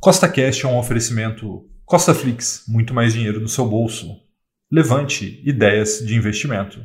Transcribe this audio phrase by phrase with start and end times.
[0.00, 4.16] Costa Cash é um oferecimento Costa Flix, muito mais dinheiro no seu bolso.
[4.70, 6.78] Levante ideias de investimento.